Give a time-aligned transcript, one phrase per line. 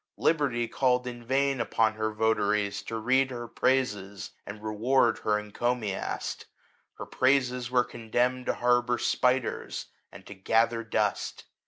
[0.17, 6.45] Liberty called in vain upon her votaries to read her praises, and reward her encomiast:
[6.93, 11.43] her praises were condemned to harbour spiders, and to gather dust.